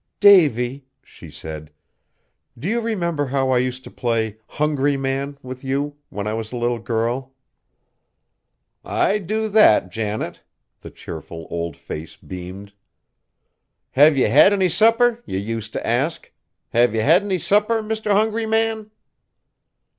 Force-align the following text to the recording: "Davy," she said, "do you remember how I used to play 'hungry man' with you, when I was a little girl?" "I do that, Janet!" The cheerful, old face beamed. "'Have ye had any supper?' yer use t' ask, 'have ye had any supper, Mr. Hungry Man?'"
"Davy," 0.19 0.87
she 1.03 1.29
said, 1.29 1.69
"do 2.57 2.67
you 2.67 2.79
remember 2.81 3.27
how 3.27 3.51
I 3.51 3.59
used 3.59 3.83
to 3.83 3.91
play 3.91 4.37
'hungry 4.47 4.97
man' 4.97 5.37
with 5.43 5.63
you, 5.63 5.95
when 6.09 6.25
I 6.25 6.33
was 6.33 6.51
a 6.51 6.57
little 6.57 6.79
girl?" 6.79 7.35
"I 8.83 9.19
do 9.19 9.47
that, 9.49 9.91
Janet!" 9.91 10.41
The 10.79 10.89
cheerful, 10.89 11.45
old 11.51 11.77
face 11.77 12.15
beamed. 12.17 12.73
"'Have 13.91 14.17
ye 14.17 14.23
had 14.23 14.53
any 14.53 14.69
supper?' 14.69 15.21
yer 15.27 15.37
use 15.37 15.69
t' 15.69 15.77
ask, 15.81 16.31
'have 16.73 16.95
ye 16.95 17.01
had 17.01 17.21
any 17.21 17.37
supper, 17.37 17.83
Mr. 17.83 18.11
Hungry 18.11 18.47
Man?'" 18.47 18.89